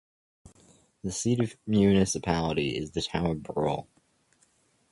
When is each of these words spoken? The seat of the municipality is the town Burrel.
The 1.03 1.11
seat 1.11 1.39
of 1.41 1.51
the 1.51 1.57
municipality 1.77 2.75
is 2.75 2.89
the 2.89 3.03
town 3.03 3.41
Burrel. 3.41 3.85